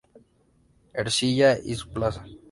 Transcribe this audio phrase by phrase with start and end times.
[0.95, 2.25] Ercilla y su plaza.